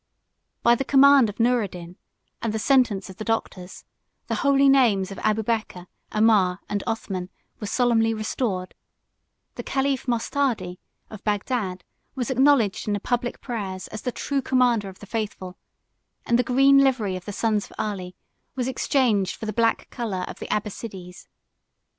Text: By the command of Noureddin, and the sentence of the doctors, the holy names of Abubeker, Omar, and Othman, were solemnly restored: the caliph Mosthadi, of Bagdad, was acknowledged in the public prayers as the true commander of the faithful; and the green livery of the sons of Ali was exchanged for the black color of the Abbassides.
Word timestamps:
By 0.63 0.73
the 0.73 0.83
command 0.83 1.29
of 1.29 1.39
Noureddin, 1.39 1.95
and 2.41 2.51
the 2.53 2.57
sentence 2.57 3.07
of 3.11 3.17
the 3.17 3.23
doctors, 3.23 3.85
the 4.25 4.33
holy 4.41 4.67
names 4.67 5.11
of 5.11 5.19
Abubeker, 5.19 5.85
Omar, 6.11 6.59
and 6.67 6.83
Othman, 6.87 7.29
were 7.59 7.67
solemnly 7.67 8.11
restored: 8.11 8.73
the 9.53 9.61
caliph 9.61 10.07
Mosthadi, 10.07 10.79
of 11.11 11.23
Bagdad, 11.23 11.83
was 12.15 12.31
acknowledged 12.31 12.87
in 12.87 12.93
the 12.95 12.99
public 12.99 13.41
prayers 13.41 13.87
as 13.89 14.01
the 14.01 14.11
true 14.11 14.41
commander 14.41 14.89
of 14.89 14.97
the 14.97 15.05
faithful; 15.05 15.55
and 16.25 16.39
the 16.39 16.43
green 16.43 16.79
livery 16.79 17.15
of 17.15 17.25
the 17.25 17.31
sons 17.31 17.67
of 17.69 17.73
Ali 17.77 18.15
was 18.55 18.67
exchanged 18.67 19.35
for 19.35 19.45
the 19.45 19.53
black 19.53 19.87
color 19.91 20.25
of 20.27 20.39
the 20.39 20.47
Abbassides. 20.51 21.27